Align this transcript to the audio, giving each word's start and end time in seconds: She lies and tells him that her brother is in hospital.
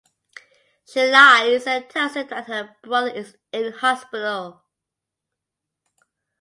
She 0.87 1.05
lies 1.11 1.67
and 1.67 1.87
tells 1.87 2.15
him 2.15 2.25
that 2.29 2.47
her 2.47 2.75
brother 2.81 3.11
is 3.11 3.37
in 3.53 3.71
hospital. 3.71 4.63